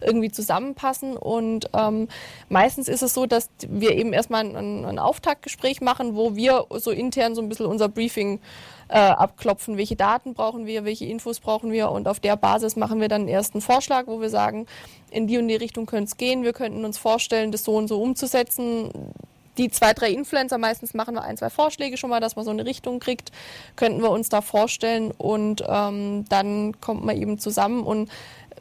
[0.00, 2.06] irgendwie zusammenpassen und ähm,
[2.48, 6.66] meistens ist es so, dass wir eben eben erstmal ein, ein Auftaktgespräch machen, wo wir
[6.70, 8.40] so intern so ein bisschen unser Briefing
[8.88, 11.90] äh, abklopfen, welche Daten brauchen wir, welche Infos brauchen wir?
[11.90, 14.66] Und auf der Basis machen wir dann erst einen Vorschlag, wo wir sagen,
[15.10, 17.88] in die und die Richtung könnte es gehen, wir könnten uns vorstellen, das so und
[17.88, 18.90] so umzusetzen.
[19.58, 22.50] Die zwei, drei Influencer, meistens machen wir ein, zwei Vorschläge schon mal, dass man so
[22.50, 23.32] eine Richtung kriegt,
[23.76, 25.10] könnten wir uns da vorstellen.
[25.10, 27.82] Und ähm, dann kommt man eben zusammen.
[27.82, 28.10] Und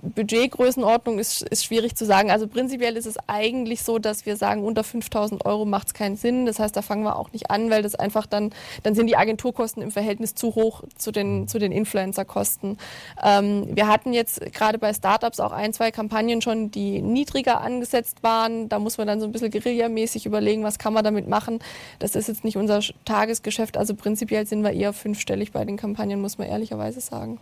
[0.01, 2.31] Budgetgrößenordnung ist, ist schwierig zu sagen.
[2.31, 6.15] Also prinzipiell ist es eigentlich so, dass wir sagen, unter 5000 Euro macht es keinen
[6.15, 6.45] Sinn.
[6.45, 8.51] Das heißt, da fangen wir auch nicht an, weil das einfach dann,
[8.83, 12.77] dann sind die Agenturkosten im Verhältnis zu hoch zu den, zu den Influencerkosten.
[13.23, 18.23] Ähm, wir hatten jetzt gerade bei Startups auch ein, zwei Kampagnen schon, die niedriger angesetzt
[18.23, 18.69] waren.
[18.69, 21.59] Da muss man dann so ein bisschen guerillamäßig überlegen, was kann man damit machen.
[21.99, 23.77] Das ist jetzt nicht unser Tagesgeschäft.
[23.77, 27.39] Also prinzipiell sind wir eher fünfstellig bei den Kampagnen, muss man ehrlicherweise sagen.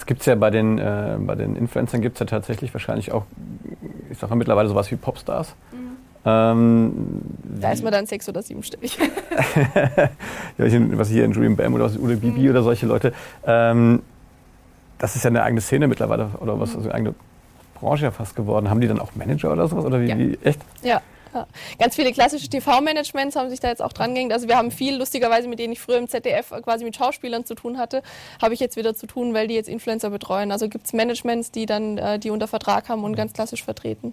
[0.00, 3.12] Jetzt gibt es ja bei den, äh, bei den Influencern gibt es ja tatsächlich wahrscheinlich
[3.12, 3.26] auch,
[4.10, 5.54] ich sag mal mittlerweile sowas wie Popstars.
[5.72, 5.76] Mhm.
[6.24, 6.92] Ähm,
[7.60, 8.96] da ist man dann sechs- oder siebenstellig.
[10.56, 12.48] ja, was hier in Julian Bam oder was Ule Bibi mhm.
[12.48, 13.12] oder solche Leute.
[13.44, 14.00] Ähm,
[14.96, 17.14] das ist ja eine eigene Szene mittlerweile oder was, also eine eigene
[17.74, 18.70] Branche ja fast geworden.
[18.70, 19.84] Haben die dann auch Manager oder sowas?
[19.84, 20.16] Oder wie, ja.
[20.18, 20.62] wie echt?
[20.82, 21.02] Ja,
[21.34, 21.46] ja.
[21.78, 24.32] Ganz viele klassische TV-Managements haben sich da jetzt auch dran gehängt.
[24.32, 27.54] Also wir haben viel, lustigerweise, mit denen ich früher im ZDF quasi mit Schauspielern zu
[27.54, 28.02] tun hatte,
[28.40, 30.52] habe ich jetzt wieder zu tun, weil die jetzt Influencer betreuen.
[30.52, 34.12] Also gibt es Managements, die dann äh, die unter Vertrag haben und ganz klassisch vertreten.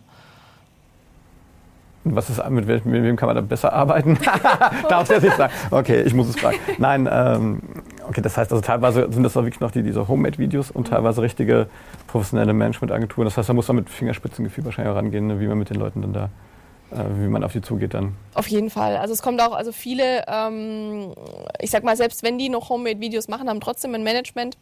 [2.04, 4.18] Was ist, mit, wem, mit wem kann man da besser arbeiten?
[4.90, 5.52] Darf ich jetzt sagen?
[5.72, 6.58] Okay, ich muss es fragen.
[6.78, 7.62] Nein, ähm,
[8.08, 11.22] okay, das heißt also teilweise sind das auch wirklich noch die, diese Homemade-Videos und teilweise
[11.22, 11.68] richtige
[12.08, 13.26] professionelle Management-Agenturen.
[13.26, 16.02] Das heißt, da muss man mit Fingerspitzengefühl wahrscheinlich rangehen, ne, wie man mit den Leuten
[16.02, 16.30] dann da
[16.92, 18.16] wie man auf die zugeht dann.
[18.34, 18.98] Auf jeden Fall.
[18.98, 21.14] Also es kommt auch, also viele, ähm,
[21.60, 24.58] ich sag mal, selbst wenn die noch Homemade-Videos machen, haben trotzdem ein Management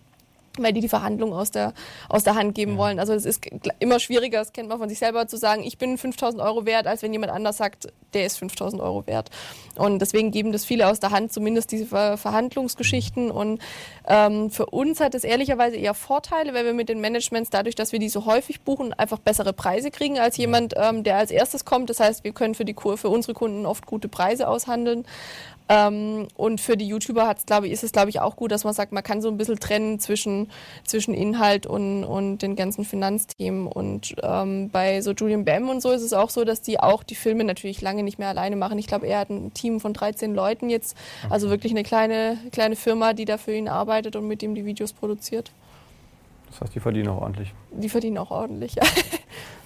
[0.64, 1.74] weil die die Verhandlungen aus der,
[2.10, 2.78] aus der Hand geben ja.
[2.78, 3.00] wollen.
[3.00, 3.46] Also es ist
[3.80, 6.88] immer schwieriger, das kennt man von sich selber, zu sagen, ich bin 5000 Euro wert,
[6.88, 9.30] als wenn jemand anders sagt, der ist 5000 Euro wert.
[9.76, 13.32] Und deswegen geben das viele aus der Hand, zumindest diese Verhandlungsgeschichten.
[13.32, 13.60] Und
[14.08, 17.92] ähm, für uns hat es ehrlicherweise eher Vorteile, weil wir mit den Managements, dadurch, dass
[17.92, 21.66] wir die so häufig buchen, einfach bessere Preise kriegen als jemand, ähm, der als erstes
[21.66, 21.90] kommt.
[21.90, 25.06] Das heißt, wir können für, die, für unsere Kunden oft gute Preise aushandeln.
[25.68, 28.64] Ähm, und für die YouTuber hat's, glaube ich, ist es, glaube ich, auch gut, dass
[28.64, 30.52] man sagt, man kann so ein bisschen trennen zwischen,
[30.84, 33.68] zwischen Inhalt und, und den ganzen Finanzthemen.
[33.68, 37.04] Und ähm, bei so Julian Bam und so ist es auch so, dass die auch
[37.04, 38.78] die Filme natürlich lange nicht mehr alleine machen.
[38.78, 40.96] Ich glaube, er hat ein Team von 13 Leuten jetzt,
[41.30, 44.66] also wirklich eine kleine, kleine Firma, die da für ihn arbeitet und mit ihm die
[44.66, 45.52] Videos produziert.
[46.52, 47.54] Das heißt, die verdienen auch ordentlich.
[47.72, 48.84] Die verdienen auch ordentlich, ja.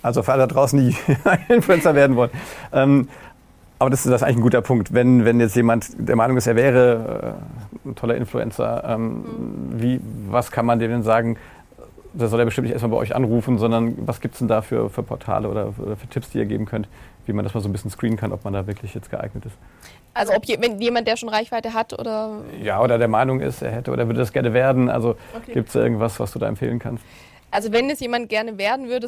[0.02, 0.96] Also für alle da draußen, die
[1.54, 2.32] Influencer werden wollen.
[2.72, 3.10] Ähm,
[3.80, 4.94] aber das ist, das ist eigentlich ein guter Punkt.
[4.94, 7.38] Wenn, wenn jetzt jemand der Meinung ist, er wäre
[7.86, 9.24] äh, ein toller Influencer, ähm,
[9.72, 11.38] wie, was kann man dem denn sagen?
[12.14, 14.62] Da soll er bestimmt nicht erstmal bei euch anrufen, sondern was gibt es denn da
[14.62, 16.90] für, für Portale oder, oder, für Tipps, die ihr geben könnt,
[17.26, 19.46] wie man das mal so ein bisschen screenen kann, ob man da wirklich jetzt geeignet
[19.46, 19.56] ist?
[20.14, 22.40] Also ob je, wenn jemand, der schon Reichweite hat oder...
[22.62, 24.90] Ja, oder der Meinung ist, er hätte oder würde das gerne werden.
[24.90, 25.54] Also okay.
[25.54, 27.04] gibt es irgendwas, was du da empfehlen kannst?
[27.52, 29.08] Also wenn es jemand gerne werden würde,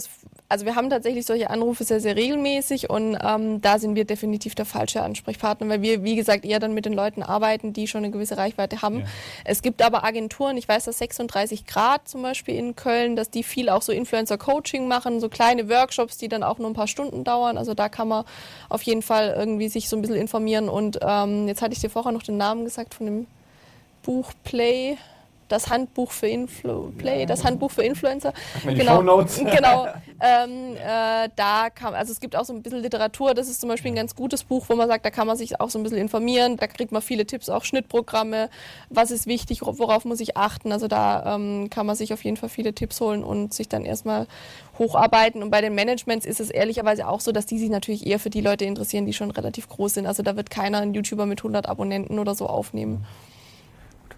[0.49, 4.54] also wir haben tatsächlich solche Anrufe sehr, sehr regelmäßig und ähm, da sind wir definitiv
[4.54, 8.04] der falsche Ansprechpartner, weil wir, wie gesagt, eher dann mit den Leuten arbeiten, die schon
[8.04, 8.99] eine gewisse Reichweite haben.
[8.99, 9.06] Ja.
[9.45, 13.43] Es gibt aber Agenturen, ich weiß, dass 36 Grad zum Beispiel in Köln, dass die
[13.43, 17.23] viel auch so Influencer-Coaching machen, so kleine Workshops, die dann auch nur ein paar Stunden
[17.23, 17.58] dauern.
[17.58, 18.25] Also da kann man
[18.67, 20.67] auf jeden Fall irgendwie sich so ein bisschen informieren.
[20.67, 23.27] Und ähm, jetzt hatte ich dir vorher noch den Namen gesagt von dem
[24.04, 24.97] Buch Play
[25.52, 28.34] das Handbuch für Influ Play, das Handbuch für Influencer.
[28.64, 29.02] Genau,
[29.38, 29.88] genau.
[30.20, 33.34] Ähm, äh, da kam, also es gibt auch so ein bisschen Literatur.
[33.34, 35.60] Das ist zum Beispiel ein ganz gutes Buch, wo man sagt, da kann man sich
[35.60, 36.58] auch so ein bisschen informieren.
[36.58, 38.50] Da kriegt man viele Tipps, auch Schnittprogramme.
[38.90, 39.62] Was ist wichtig?
[39.62, 40.72] Worauf muss ich achten?
[40.72, 43.84] Also da ähm, kann man sich auf jeden Fall viele Tipps holen und sich dann
[43.84, 44.28] erstmal
[44.80, 45.44] hocharbeiten.
[45.44, 48.30] Und bei den Managements ist es ehrlicherweise auch so, dass die sich natürlich eher für
[48.30, 50.06] die Leute interessieren, die schon relativ groß sind.
[50.06, 53.06] Also da wird keiner einen YouTuber mit 100 Abonnenten oder so aufnehmen.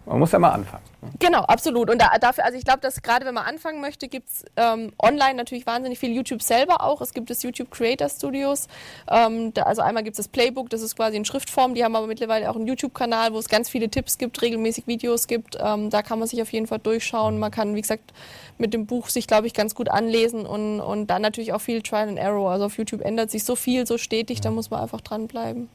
[0.06, 0.84] Man muss ja mal anfangen.
[1.20, 1.89] Genau, absolut.
[1.89, 4.92] Und da, dafür, also ich glaube, dass gerade wenn man anfangen möchte, gibt es ähm,
[5.02, 7.00] online natürlich wahnsinnig viel YouTube selber auch.
[7.02, 8.68] Es gibt das YouTube Creator Studios.
[9.10, 11.74] Ähm, da, also einmal gibt es das Playbook, das ist quasi in Schriftform.
[11.74, 15.28] Die haben aber mittlerweile auch einen YouTube-Kanal, wo es ganz viele Tipps gibt, regelmäßig Videos
[15.28, 15.58] gibt.
[15.62, 17.39] Ähm, da kann man sich auf jeden Fall durchschauen.
[17.39, 18.13] Man kann, wie gesagt,
[18.58, 21.82] mit dem Buch sich, glaube ich, ganz gut anlesen und, und dann natürlich auch viel
[21.82, 22.52] Trial and Error.
[22.52, 25.70] Also auf YouTube ändert sich so viel, so stetig, da muss man einfach dranbleiben.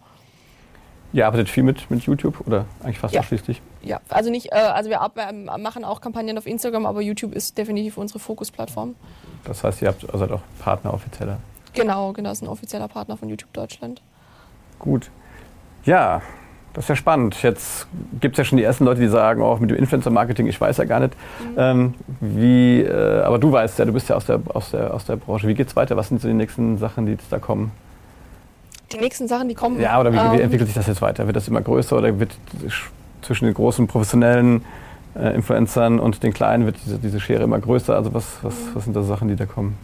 [1.13, 3.21] Ihr arbeitet viel mit, mit YouTube oder eigentlich fast ja.
[3.21, 3.63] ausschließlich?
[3.83, 7.57] Ja, also nicht, äh, also wir ähm, machen auch Kampagnen auf Instagram, aber YouTube ist
[7.57, 8.95] definitiv unsere Fokusplattform.
[9.45, 11.39] Das heißt, ihr habt, also seid auch Partner offizieller?
[11.73, 14.03] Genau, genau, das ist ein offizieller Partner von YouTube Deutschland.
[14.79, 15.11] Gut.
[15.85, 16.21] Ja,
[16.75, 17.43] das ist ja spannend.
[17.43, 17.87] Jetzt
[18.21, 20.61] gibt es ja schon die ersten Leute, die sagen, auch oh, mit dem Influencer-Marketing, ich
[20.61, 21.55] weiß ja gar nicht, mhm.
[21.57, 25.07] ähm, wie, äh, aber du weißt ja, du bist ja aus der, aus der, aus
[25.07, 25.49] der Branche.
[25.49, 25.97] Wie geht es weiter?
[25.97, 27.73] Was sind so die nächsten Sachen, die jetzt da kommen?
[28.93, 29.81] Die nächsten Sachen, die kommen.
[29.81, 31.27] Ja, oder wie, ähm, wie entwickelt sich das jetzt weiter?
[31.27, 32.37] Wird das immer größer oder wird
[33.23, 34.65] zwischen den großen professionellen
[35.15, 37.95] äh, Influencern und den kleinen wird diese, diese Schere immer größer?
[37.95, 39.77] Also was, was, was sind da Sachen, die da kommen?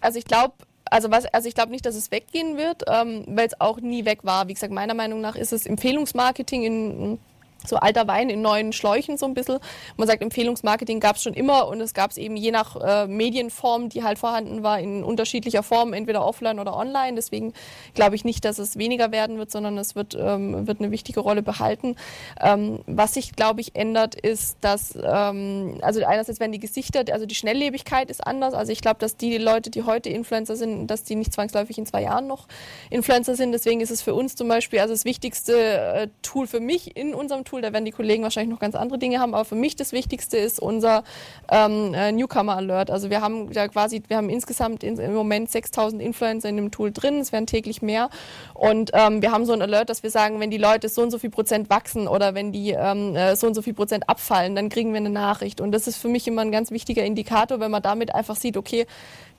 [0.00, 0.54] Also ich glaube,
[0.90, 4.04] also, was, also ich glaube nicht, dass es weggehen wird, ähm, weil es auch nie
[4.04, 4.48] weg war.
[4.48, 7.18] Wie gesagt, meiner Meinung nach ist es Empfehlungsmarketing in
[7.66, 9.58] so alter Wein in neuen Schläuchen so ein bisschen.
[9.96, 13.06] Man sagt, Empfehlungsmarketing gab es schon immer und es gab es eben je nach äh,
[13.06, 17.14] Medienform, die halt vorhanden war, in unterschiedlicher Form, entweder offline oder online.
[17.14, 17.52] Deswegen
[17.94, 21.20] glaube ich nicht, dass es weniger werden wird, sondern es wird, ähm, wird eine wichtige
[21.20, 21.96] Rolle behalten.
[22.40, 27.26] Ähm, was sich, glaube ich, ändert, ist, dass, ähm, also einerseits werden die Gesichter, also
[27.26, 28.54] die Schnelllebigkeit ist anders.
[28.54, 31.86] Also ich glaube, dass die Leute, die heute Influencer sind, dass die nicht zwangsläufig in
[31.86, 32.46] zwei Jahren noch
[32.90, 33.52] Influencer sind.
[33.52, 37.14] Deswegen ist es für uns zum Beispiel, also das wichtigste äh, Tool für mich in
[37.14, 37.62] unserem Tool.
[37.62, 39.34] Da werden die Kollegen wahrscheinlich noch ganz andere Dinge haben.
[39.34, 41.02] Aber für mich das Wichtigste ist unser
[41.50, 42.90] ähm, äh, Newcomer Alert.
[42.90, 46.70] Also wir haben da quasi, wir haben insgesamt in, im Moment 6000 Influencer in dem
[46.70, 47.18] Tool drin.
[47.18, 48.08] Es werden täglich mehr.
[48.54, 51.10] Und ähm, wir haben so ein Alert, dass wir sagen, wenn die Leute so und
[51.10, 54.54] so viel Prozent wachsen oder wenn die ähm, äh, so und so viel Prozent abfallen,
[54.54, 55.60] dann kriegen wir eine Nachricht.
[55.60, 58.56] Und das ist für mich immer ein ganz wichtiger Indikator, wenn man damit einfach sieht,
[58.56, 58.86] okay,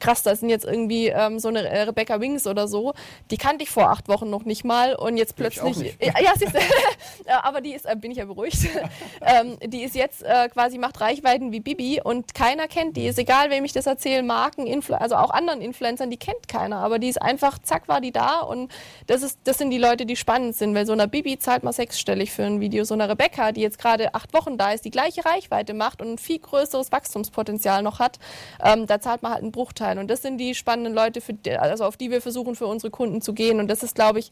[0.01, 2.93] krass, da sind jetzt irgendwie ähm, so eine äh, Rebecca Wings oder so,
[3.29, 6.53] die kannte ich vor acht Wochen noch nicht mal und jetzt plötzlich, ja, ja siehst,
[7.43, 8.57] aber die ist, äh, bin ich ja beruhigt,
[9.21, 13.07] ähm, die ist jetzt äh, quasi macht Reichweiten wie Bibi und keiner kennt die.
[13.07, 16.77] Ist egal, wem ich das erzähle, Marken, Influ also auch anderen Influencern, die kennt keiner,
[16.77, 18.71] aber die ist einfach, zack, war die da und
[19.07, 21.73] das ist, das sind die Leute, die spannend sind, weil so einer Bibi zahlt man
[21.73, 24.91] sechsstellig für ein Video, so einer Rebecca, die jetzt gerade acht Wochen da ist, die
[24.91, 28.19] gleiche Reichweite macht und ein viel größeres Wachstumspotenzial noch hat,
[28.63, 29.99] ähm, da zahlt man halt einen Bruchteil sein.
[29.99, 33.21] Und das sind die spannenden Leute, für, also auf die wir versuchen, für unsere Kunden
[33.21, 33.59] zu gehen.
[33.59, 34.31] Und das ist, glaube ich,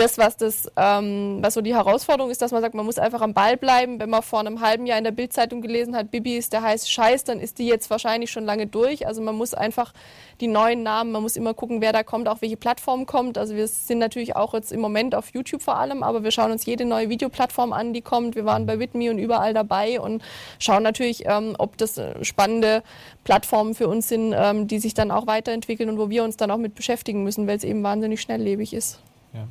[0.00, 3.20] das, was das, ähm, was so die Herausforderung ist, dass man sagt, man muss einfach
[3.20, 4.00] am Ball bleiben.
[4.00, 6.88] Wenn man vor einem halben Jahr in der Bildzeitung gelesen hat, Bibi ist der heiße
[6.88, 9.06] Scheiß, dann ist die jetzt wahrscheinlich schon lange durch.
[9.06, 9.92] Also man muss einfach
[10.40, 13.36] die neuen Namen, man muss immer gucken, wer da kommt, auch welche Plattform kommt.
[13.36, 16.50] Also wir sind natürlich auch jetzt im Moment auf YouTube vor allem, aber wir schauen
[16.50, 18.34] uns jede neue Videoplattform an, die kommt.
[18.34, 20.22] Wir waren bei Whitme und überall dabei und
[20.58, 22.82] schauen natürlich, ähm, ob das äh, spannende
[23.24, 26.50] Plattformen für uns sind, ähm, die sich dann auch weiterentwickeln und wo wir uns dann
[26.50, 29.00] auch mit beschäftigen müssen, weil es eben wahnsinnig schnelllebig ist.
[29.34, 29.46] Ja.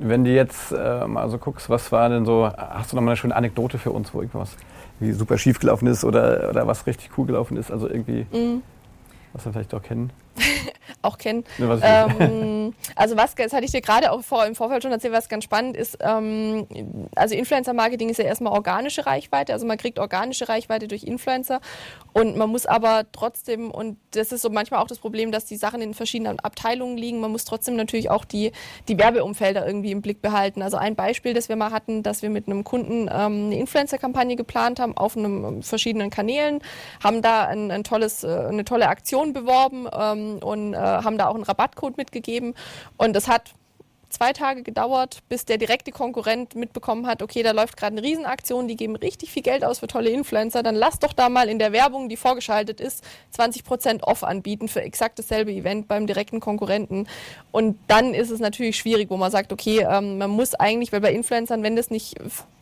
[0.00, 3.10] Wenn du jetzt äh, mal so guckst, was war denn so, hast du noch mal
[3.10, 4.56] eine schöne Anekdote für uns, wo irgendwas
[5.00, 7.70] wie super schief gelaufen ist oder, oder was richtig cool gelaufen ist?
[7.70, 8.62] Also irgendwie, mm.
[9.32, 10.10] was wir vielleicht auch kennen?
[11.02, 11.44] auch kennen.
[11.58, 12.18] Ne, ähm,
[12.96, 15.44] also was, das hatte ich dir gerade auch vor, im Vorfeld schon erzählt, was ganz
[15.44, 15.98] spannend ist.
[16.00, 16.66] Ähm,
[17.14, 21.60] also Influencer-Marketing ist ja erstmal organische Reichweite, also man kriegt organische Reichweite durch Influencer
[22.12, 25.56] und man muss aber trotzdem, und das ist so manchmal auch das Problem, dass die
[25.56, 28.52] Sachen in verschiedenen Abteilungen liegen, man muss trotzdem natürlich auch die,
[28.88, 30.62] die Werbeumfelder irgendwie im Blick behalten.
[30.62, 34.36] Also ein Beispiel, das wir mal hatten, dass wir mit einem Kunden ähm, eine Influencer-Kampagne
[34.36, 36.60] geplant haben auf einem verschiedenen Kanälen,
[37.02, 41.28] haben da ein, ein tolles, äh, eine tolle Aktion beworben ähm, und äh, haben da
[41.28, 42.54] auch einen Rabattcode mitgegeben.
[42.96, 43.54] Und es hat
[44.10, 48.68] zwei Tage gedauert, bis der direkte Konkurrent mitbekommen hat, okay, da läuft gerade eine Riesenaktion,
[48.68, 51.58] die geben richtig viel Geld aus für tolle Influencer, dann lass doch da mal in
[51.58, 53.04] der Werbung, die vorgeschaltet ist,
[53.36, 57.06] 20% off anbieten für exakt dasselbe Event beim direkten Konkurrenten.
[57.52, 61.00] Und dann ist es natürlich schwierig, wo man sagt, okay, ähm, man muss eigentlich, weil
[61.00, 62.16] bei Influencern, wenn das nicht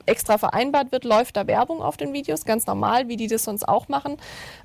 [0.07, 3.69] extra vereinbart wird, läuft da Werbung auf den Videos, ganz normal, wie die das sonst
[3.69, 4.17] auch machen.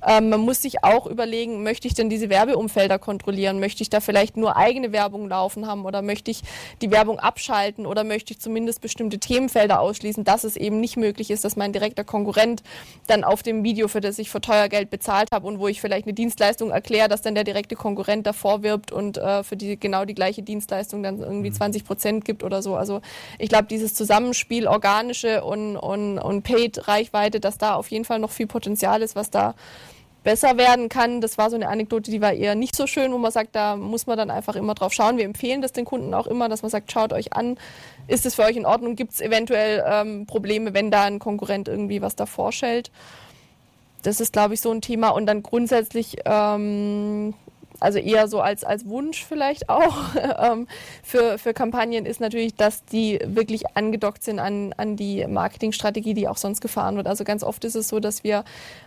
[0.07, 3.59] Ähm, man muss sich auch überlegen, möchte ich denn diese Werbeumfelder kontrollieren?
[3.59, 6.41] Möchte ich da vielleicht nur eigene Werbung laufen haben oder möchte ich
[6.81, 11.31] die Werbung abschalten oder möchte ich zumindest bestimmte Themenfelder ausschließen, dass es eben nicht möglich
[11.31, 12.63] ist, dass mein direkter Konkurrent
[13.07, 15.81] dann auf dem Video, für das ich für teuer Geld bezahlt habe und wo ich
[15.81, 19.79] vielleicht eine Dienstleistung erkläre, dass dann der direkte Konkurrent davor wirbt und äh, für die
[19.79, 21.87] genau die gleiche Dienstleistung dann irgendwie 20 mhm.
[21.87, 22.75] Prozent gibt oder so.
[22.75, 23.01] Also
[23.39, 28.31] ich glaube, dieses Zusammenspiel organische und, und, und Paid-Reichweite, dass da auf jeden Fall noch
[28.31, 29.55] viel Potenzial ist, was da
[30.23, 31.21] besser werden kann.
[31.21, 33.75] Das war so eine Anekdote, die war eher nicht so schön, wo man sagt, da
[33.75, 35.17] muss man dann einfach immer drauf schauen.
[35.17, 37.57] Wir empfehlen das den Kunden auch immer, dass man sagt, schaut euch an,
[38.07, 38.95] ist es für euch in Ordnung?
[38.95, 42.91] Gibt es eventuell ähm, Probleme, wenn da ein Konkurrent irgendwie was davor stellt?
[44.03, 45.09] Das ist, glaube ich, so ein Thema.
[45.09, 47.33] Und dann grundsätzlich ähm,
[47.81, 49.97] also eher so als, als Wunsch vielleicht auch
[50.39, 50.67] ähm,
[51.03, 56.27] für, für Kampagnen ist natürlich, dass die wirklich angedockt sind an, an die Marketingstrategie, die
[56.27, 57.07] auch sonst gefahren wird.
[57.07, 58.43] Also ganz oft ist es so, dass wir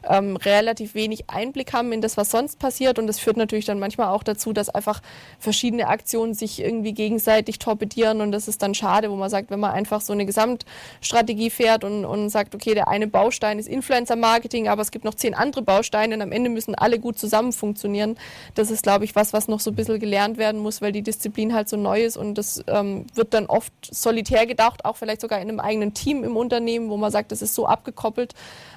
[0.09, 3.81] ähm, relativ wenig Einblick haben in das, was sonst passiert und das führt natürlich dann
[3.81, 5.03] manchmal auch dazu, dass einfach
[5.41, 9.61] verschiedene Aktionen sich irgendwie gegenseitig torpedieren und das ist dann schade, wo man sagt, wenn
[9.61, 14.69] man einfach so eine Gesamtstrategie fährt und, und sagt, okay, der eine Baustein ist Influencer-Marketing,
[14.69, 18.17] aber es gibt noch zehn andere Bausteine und am Ende müssen alle gut zusammen funktionieren.
[18.55, 21.01] Das ist glaube ich, was, was noch so ein bisschen gelernt werden muss, weil die
[21.03, 25.23] Disziplin halt so neu ist und das ähm, wird dann oft solitär gedacht, auch vielleicht
[25.23, 28.35] sogar in einem eigenen Team im Unternehmen, wo man sagt, das ist so abgekoppelt.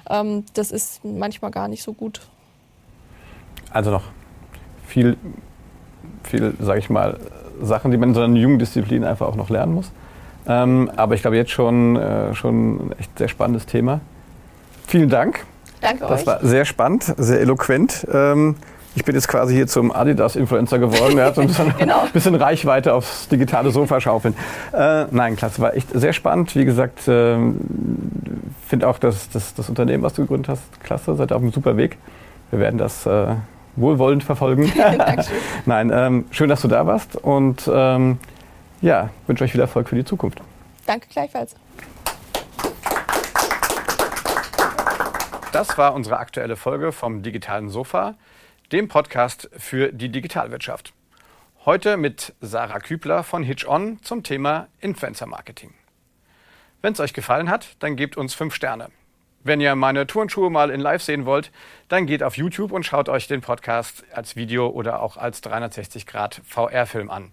[0.08, 2.22] Ähm, das ist manchmal gar nicht so gut.
[3.70, 4.04] Also noch
[4.86, 5.18] viel,
[6.24, 7.18] viel, sage ich mal,
[7.60, 9.92] Sachen, die man in so einer jungen Disziplin einfach auch noch lernen muss.
[10.46, 14.00] Ähm, aber ich glaube jetzt schon, äh, schon ein echt sehr spannendes Thema.
[14.86, 15.44] Vielen Dank.
[15.82, 16.26] Danke Das euch.
[16.26, 18.06] war sehr spannend, sehr eloquent.
[18.10, 18.56] Ähm,
[18.94, 21.18] ich bin jetzt quasi hier zum Adidas-Influencer geworden.
[21.18, 22.06] Er hat so ein bisschen, Genau.
[22.12, 24.34] bisschen Reichweite aufs digitale Sofa schaufeln.
[24.72, 26.56] Äh, nein, klasse, war echt sehr spannend.
[26.56, 27.60] Wie gesagt, ähm,
[28.66, 31.14] finde auch das, das, das Unternehmen, was du gegründet hast, klasse.
[31.14, 31.96] Seid auf einem super Weg.
[32.50, 33.34] Wir werden das äh,
[33.76, 34.72] wohlwollend verfolgen.
[34.98, 35.36] Dankeschön.
[35.66, 38.18] Nein, ähm, schön, dass du da warst und ähm,
[38.80, 40.40] ja, wünsche euch viel Erfolg für die Zukunft.
[40.86, 41.54] Danke gleichfalls.
[45.52, 48.14] Das war unsere aktuelle Folge vom Digitalen Sofa,
[48.72, 50.92] dem Podcast für die Digitalwirtschaft.
[51.64, 55.72] Heute mit Sarah Kübler von Hitch On zum Thema Influencer Marketing.
[56.82, 58.90] Wenn es euch gefallen hat, dann gebt uns fünf Sterne.
[59.42, 61.50] Wenn ihr meine Turnschuhe mal in Live sehen wollt,
[61.88, 66.06] dann geht auf YouTube und schaut euch den Podcast als Video oder auch als 360
[66.06, 67.32] Grad VR-Film an.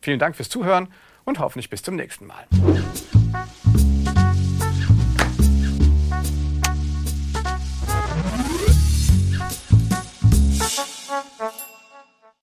[0.00, 0.88] Vielen Dank fürs Zuhören
[1.24, 2.46] und hoffentlich bis zum nächsten Mal.
[11.22, 11.69] Thank.